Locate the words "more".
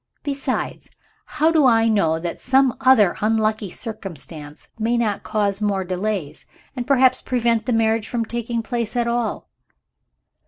5.61-5.83